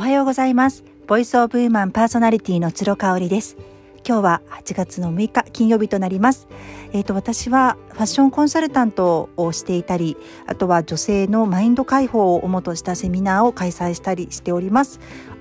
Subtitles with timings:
[0.00, 0.82] おはようございます。
[1.06, 3.58] ボイスオブウーマンパーソナリティの鶴香織です。
[4.02, 6.48] 今日は8月の6日金曜日となります。
[6.94, 10.16] えっ、ー、と私はファッションコンサルタントをしていたり
[10.46, 15.00] あとは女性のマインド解放を主としたセミナーを開催したりしております。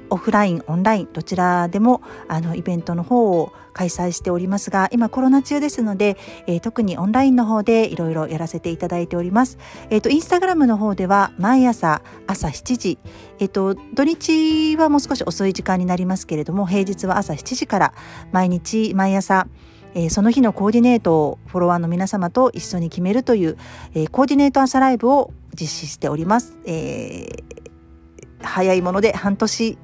[0.09, 6.17] オフラインオンラインどちらでもあのイベントの方を開催しておりますが今コロナ中ですので、
[6.47, 9.57] えー、特にオンラインの方でいろいろやらせていただいております。
[9.89, 12.99] えっ、ー、とインスタグラムの方では毎朝朝7時、
[13.39, 17.93] えっ、ー、と土日はもう少し遅い時間になりますけれども平日は朝7時から
[18.31, 19.47] 毎日毎朝
[19.95, 23.57] えー、その日のコーディネートをフォロワーの皆様と一緒に決めるという、
[23.93, 26.57] えー、コーディネート朝ライブを実施しております。
[26.65, 29.77] えー、早いもので半年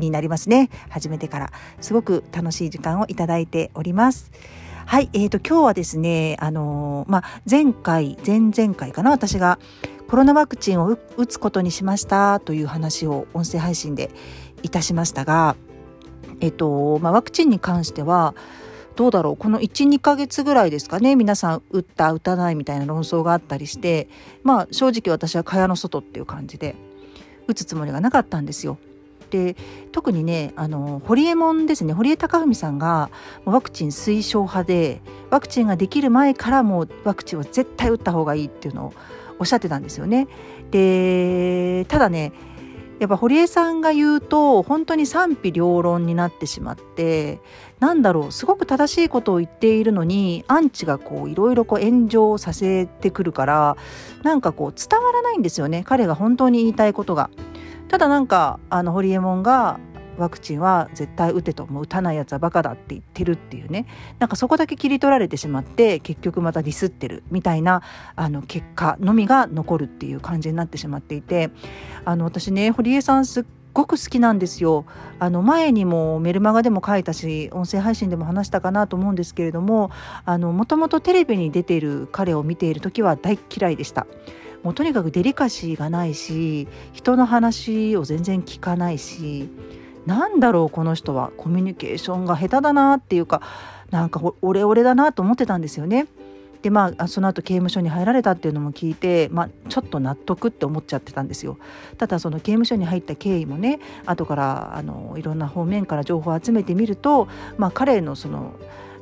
[0.00, 0.70] になりますね。
[0.88, 1.52] 始めてから。
[1.80, 4.32] すごく楽しい時間をいただいております。
[4.86, 9.60] はい、えーと、今日はですね、あのー、まあ、前回、前々回かな、私が
[10.08, 14.10] コロナワクチンを打つことにしましたという話を音声配信で
[14.64, 15.54] いたしましたが、
[16.40, 18.34] えっ、ー、と、まあ、ワクチンに関しては、
[18.96, 24.08] どうだろうこの12ヶ月ぐらいですかね皆さん打った打たないみたいな論争があったりして
[24.42, 26.74] まあ正直私は蚊帳の外っていう感じで
[27.46, 28.76] 打つつもりがなかったんですよ。
[29.30, 29.56] で
[29.92, 33.10] 特にねあの堀江門ですね堀江貴文さんが
[33.44, 35.00] ワクチン推奨派で
[35.30, 38.92] ワクチンができる前からもうワクチンは絶対打った方がいいっていうのを
[39.38, 40.28] おっしゃってたんですよね。
[40.70, 42.32] でただね
[43.00, 47.40] やっぱ堀江さんが言うと本当に賛否両論になってしまって
[47.80, 53.78] なんだろうすごく正しいことを言っているのにアンチがこういろいろこう炎上させてくるから
[54.22, 57.30] なんかこう伝わらないんですよね彼が本当に言いたいことが。
[57.90, 59.80] ただなんかあのホリエモンが
[60.16, 63.86] ワクチンは絶対打てともう打たないやつはバカだって言ってるっていうね
[64.20, 67.82] なんかそこだけ切り取られてしまって結局またディスってるみたいな
[68.14, 71.50] あの結果のみが残るっていう感じになってしまっていて
[72.04, 74.84] あの私ね堀江さんすっごく好きなんですよ。
[75.18, 79.90] あの前にもメルマガでも書いたし音声配信でも話したかなと思うんですけれども
[80.26, 84.06] もともとテレビに出ている彼を見ている時は大嫌いでした。
[84.62, 89.48] もうとにかくデリカシーがないし人の話を全然聞かないし
[90.06, 93.42] なんだろうこの人はコミュニケーションが下手だなっていうか
[93.90, 96.06] なんかオレオレだなと思ってたんですよね。
[96.62, 101.56] でまあその後刑務所に入られたっていうのも聞いて、まあ、ちょっと納得って思っちゃってたんですよ。
[101.96, 108.52] ただその刑務所に入った経緯もね後からあのいろんな方面から情報を集めてみると、まあ、彼のその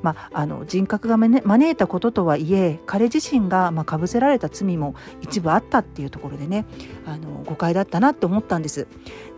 [0.02, 6.66] まあ、あの人格が招いたこととはいえ彼自身がまかぶせられた罪も一部あったっていうところでね
[7.06, 8.86] あの誤解だったなって思ったんです。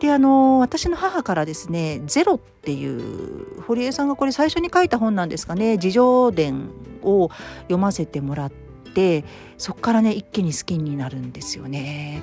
[0.01, 6.71] であの私の母からですね「ゼロ」っていう堀江さんがこれ最初に書いた本なんですかね自叙伝
[7.03, 7.31] を
[7.63, 8.51] 読ませてもらっ
[8.95, 9.25] て
[9.57, 12.23] そこからね一気に好きになるんですよね。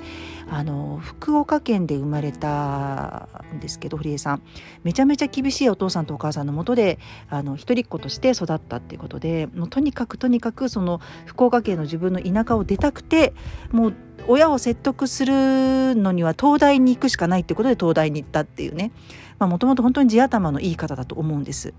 [0.50, 4.42] あの福岡県で生まれたんですけど堀江さん
[4.82, 6.98] めちゃめちゃ厳しいお父さんとお母さんのもとで
[7.28, 13.34] あの一人っ子として育ったっていうことでもうとにかくとにかくその福岡県の自分の田舎を出たくて
[13.72, 13.94] もう
[14.26, 18.92] 親を説得するのには東大に行くしかないってことで東大に行ったっていうね
[19.38, 21.74] もともと本当に地頭のいい方だと思うんです。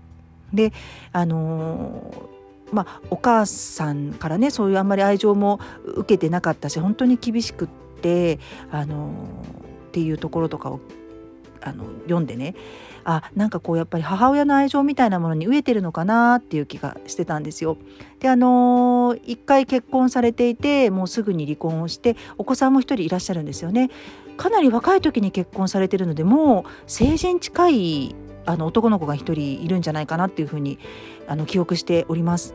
[0.52, 0.72] で
[1.12, 2.28] あの
[2.72, 7.68] まあ、お母さんからねそういうあんまり愛情も受けてなかったし本当に厳しくっ
[8.00, 8.38] てって
[8.72, 9.12] あの
[9.88, 10.80] っていうところとかを
[11.62, 12.54] あの読んでね
[13.04, 17.76] あなんかこうやっぱり母親の愛情みたいなものに飢えてるのかなっていう気がしてたんですよ。
[18.18, 23.90] であの一回結婚されていてもうすぐに離婚をしてお子さんも一人いらっしゃるんですよね。
[24.36, 28.14] かなり若い時に結婚されてるのでもう成人近い
[28.46, 30.78] あの男の子が一人いるんじゃないかなっていうふうに
[31.28, 32.54] あの記憶しております。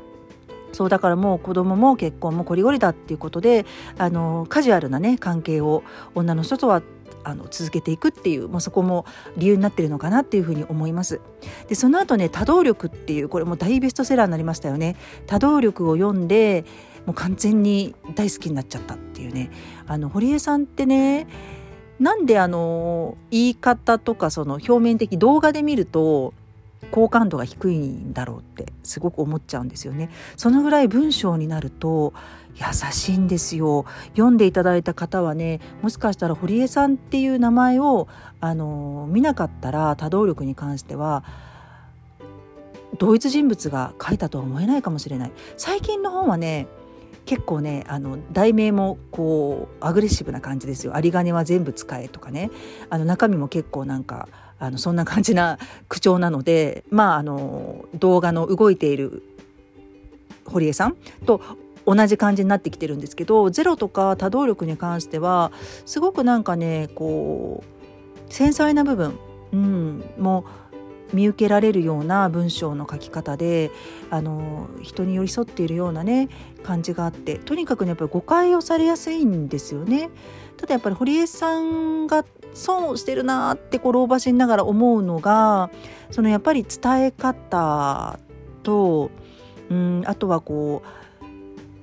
[0.75, 3.66] そうだからもう子供も結婚もこりごりだっていうことで
[3.97, 5.84] あのカジュアルなね関係を
[6.16, 6.81] 女の人とは
[7.24, 9.06] あの続けていくっていう、まあ、そこも
[9.38, 11.22] 理由になってるのかなっていうふうに思います。
[11.69, 14.97] でその後ね多動力っていうこれも大ベストセラーになりましたよね。
[15.28, 16.66] 多動力を読んで
[17.06, 19.50] もう完全に大好きになっちゃったっていうね
[19.88, 21.28] あの堀江さんってね
[22.00, 26.34] なんであの言い方とかその表面的動画で見ると
[26.91, 30.09] 好感度が低いんだろうってすごく思っちゃうんですよね。
[30.37, 32.14] そのぐらい文章になると
[32.55, 33.85] 優しいんですよ。
[34.11, 38.08] 読んでいただいた方はねもしかしたら堀江さんっていう名前を
[38.40, 41.23] あの見なかったら多動力に関しては
[42.97, 45.31] 同一人物が書いたとは思えないかもしれない。
[45.58, 46.67] 最近の本はね
[47.26, 50.93] 結構ねあの題名もこうアグレッシブな感じですよ。
[50.96, 52.52] 有り金は全部使えとかね
[52.90, 54.29] あの中身も結構なんか
[54.59, 55.57] あのそんな感じな
[55.90, 59.23] 口調なのでまああの動画の動いている
[60.46, 61.41] 堀江さんと
[61.85, 65.52] 同じ感じになってきてるんですけどゼロとか多動力に関しては
[65.85, 67.63] すごくなんかねこ
[68.29, 69.19] う繊細な部分
[69.55, 70.46] うん、も
[71.13, 73.72] う見受けられるような文章の書き方で
[74.09, 76.28] あの人に寄り添っているようなね
[76.63, 80.09] 感じがあってとにかくねやっぱり誤解をされやすいんですよね。
[80.57, 82.25] ただやっぱり堀江さんが
[82.55, 85.69] 損をしてるなってこう老婆心ながら思うのが
[86.09, 88.17] そのやっぱり伝え方
[88.63, 89.11] と
[89.69, 90.81] うんあとはこ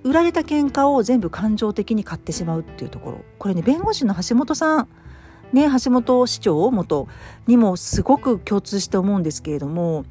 [0.05, 3.19] う売られた喧嘩を全部感情的に買ってしまうっていうところ。
[3.39, 4.89] これね弁護士の橋本さん
[5.53, 7.07] ね橋本市長元
[7.47, 10.05] にもすごく共通して思うんですけれども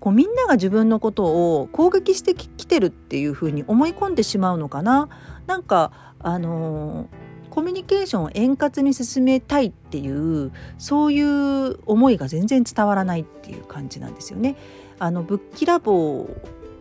[0.00, 1.24] こうみんなが自分のこと
[1.60, 5.08] を攻撃してきてるっていうふうに思い込んでしまうのかな。
[5.46, 7.25] なんかあのー
[7.56, 14.56] コミュニケーションを円滑に進めたいっていうそういう思いが全然伝わらないっていう感じなんですよね。
[14.98, 16.28] あのぶっきらぼ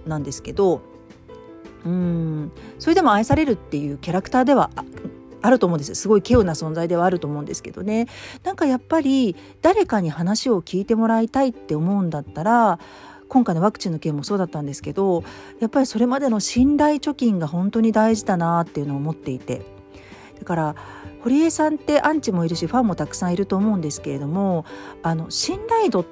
[0.06, 0.82] うなんですけど
[1.86, 2.52] うん。
[2.78, 4.70] それでも愛されるっていうキャラクターでは
[5.42, 5.96] あると思うんです。
[5.96, 8.08] すごい稀有な存在ではあると思うんですけどね。
[8.44, 12.80] なんかやっぱり誰かに話を聞いてもらいたいって思うんだったら
[13.30, 15.24] 今回のワクチンの件もそうだったんですけど
[15.62, 19.75] やっぱりそれまでの信頼貯金が本当に大事だなっていうのを思っていて。
[20.40, 20.76] だから
[21.22, 24.66] 堀江さんってアンチもいるしファンもたくさんいると思うんですけれども
[25.02, 26.06] あの信頼度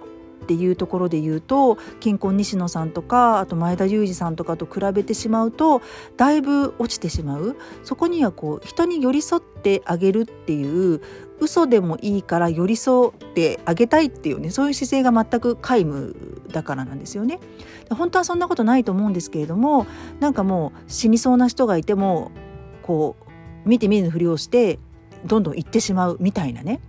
[0.44, 5.82] っていうところで言うと金婚西野さんとかあと前田裕二さんとかと比べてしまうと
[6.18, 11.02] だいぶ落ちてしまうそこにはこう人に寄り添ってあげるっていう
[11.40, 16.16] 嘘でもいいから寄り添ってあげたいっていうねそういう姿勢が全く皆無
[16.52, 17.40] だからなんですよね。
[17.90, 19.86] 本当はそんなことないと思うんですけれども
[20.20, 22.32] なんかもう死にそうな人がいても
[22.82, 23.23] こう
[23.66, 24.80] 見て見ぬふりをして
[25.26, 26.80] どんどん行ってしまうみたいなね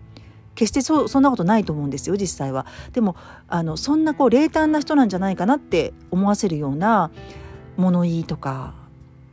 [0.55, 2.67] 決してそそんなことないと思うんですよ実際は。
[2.93, 3.17] でも
[3.49, 7.11] あのそんなこう冷淡な人なんじゃないかなって思わせるような
[7.77, 8.75] 物言いとか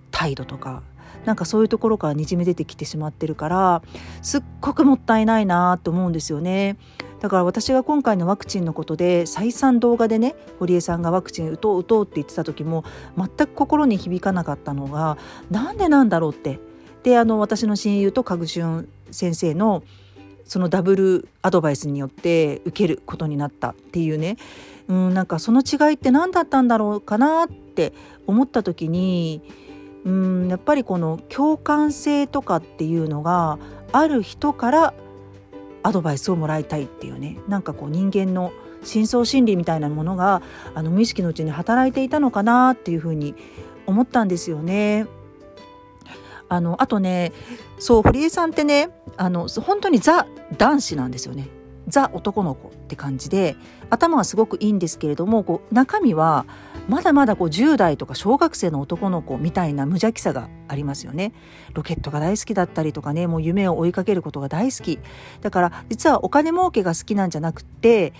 [0.10, 0.82] 態度とか
[1.26, 3.82] なんかそういうところからにじみ出てきてしまってるから
[4.24, 6.78] すっごくもったいないなと思うんですよね。
[7.20, 12.84] だから私が今回のワクチンのことで再三動画でね堀江さんがワクチン打とう打とうって言ってた時も
[13.16, 15.20] 全く心に響かなかったのが
[15.52, 16.60] なんでなんだろうって。
[17.04, 19.84] であの私の親友とカグシュン先生の
[20.46, 24.38] そのダブルアドバイスによって受けることになったっていうね
[24.88, 27.94] うんなんかその違いって何だったんだろうかなって
[28.28, 29.42] 思った時に
[30.04, 33.60] うんやっぱりこの共感性とかっていうのが
[33.92, 34.94] ある人から
[35.84, 38.52] アドバイスをもらいたいっていうねなんかこう人間の
[38.84, 40.42] 深層心理みたいなものが
[40.74, 43.36] あの無意識のうちに働いていたのかなっていうふうに
[43.86, 45.08] 思ったんですよね。
[46.52, 47.32] あのあとね
[47.80, 50.28] そう堀江さんってねあの本当にザ
[50.58, 51.48] 男子なんですよね。
[51.88, 53.56] ザ男の子って感じで
[53.90, 56.46] 頭はすごくいいんですけれどもこう中身は
[56.88, 61.32] まだまだこう10代とか小学生の男の子みたいな無邪気さがありますよね。
[61.74, 65.00] ロケットが大好きだったりとかねもう夢を追いかけることが大好き。
[65.40, 68.12] だから実はお金儲けが好きなんじゃなくって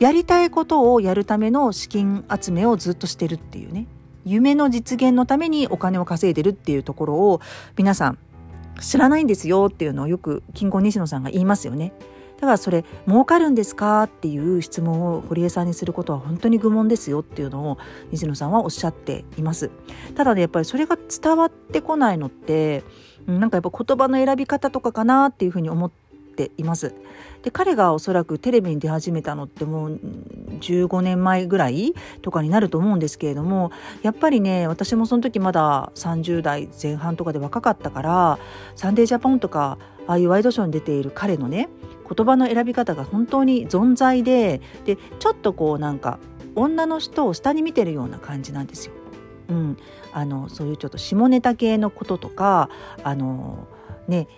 [0.00, 3.86] やりたいことをやるための資金集めをずっとしてるっていうね。
[4.24, 7.40] 夢の実現のためにお金を稼いでるっていうところを
[7.76, 8.18] 皆さん
[8.80, 11.92] 知らないんですよっていうのをよく金婚西野さんが言いますよね。
[12.36, 17.78] だからそれ儲かるんですかっていう質問を堀江さんにすることは本当に愚問ですよっていうのを
[18.12, 19.70] 西野さんはおっしゃっています。
[20.14, 22.82] ただねやっぱりそれが伝わってこないのって
[23.26, 26.09] なんかやっぱ言葉の選び方とかかなっていうふうに思って
[26.40, 26.94] ています。
[27.42, 30.00] で彼がおそらくテレビに出始めたのってもう
[30.60, 38.38] 15年前ぐらいとかになると思うんですけれどもやっぱりね私もその時まだ30代前半とかで若かったから
[38.76, 41.70] 「サンデージャポン」とかああいうワイドショーに出ている彼のね
[42.14, 46.18] 言葉の選び方が本当に存在ででちょっとこうなんか
[46.54, 48.92] 女の人を下に見てるような感じなんですよ。
[49.48, 49.76] うん、
[50.12, 52.68] あのそういうちょっと下ネタ系のこととか
[53.02, 53.66] あの
[54.06, 54.28] ね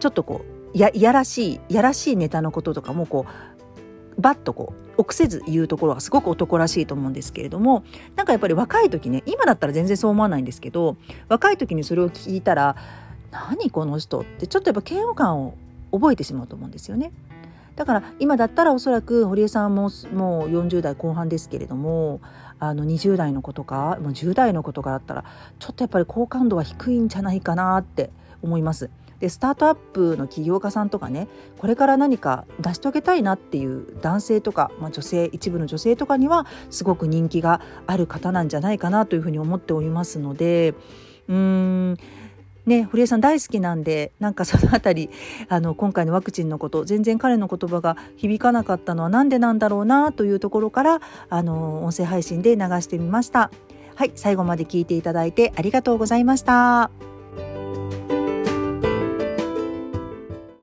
[0.00, 7.84] ちょっとこうややらしいやらしいネタのこととかもこうバッとこう臆せず言うところがすごく男らしいと思うんですけれども
[8.16, 10.96] なんかやっぱり若い時ね今だったら全然そう思わないんですけど
[11.28, 12.76] 若い時にそれを聞いたら
[13.30, 15.56] 何この人ってちょっとやっぱ嫌悪感を
[15.90, 17.12] 覚えてしまうと思うんですよね。
[17.76, 22.20] だから今だったらおそらく堀江さんももう40代後半ですけれども
[22.60, 25.24] あの20代の子とかもう10代の子とかだったら
[25.58, 28.10] ちょっとやっぱり好感度は低いんじゃないかなって
[28.42, 28.90] 思います。
[29.20, 31.28] でスタートアップの起業家さんとかね
[31.58, 40.74] これから何か成し遂げたいなっていう男性とか、まあ、女性一部の女性とかにはすごく人気がある方なんじゃないかなというふうに思っておりますので
[41.28, 41.36] うー
[41.92, 41.98] ん
[42.66, 45.10] ね、堀江さん大好きなんでなんかその辺り
[45.48, 53.50] あの今回のワクチンのこと全然彼の言葉が響かなかったのは何でなんだろうなというところからあの音声配信で流してみました。
[53.96, 57.13] はい最後まで聞いていただいてありがとうございました。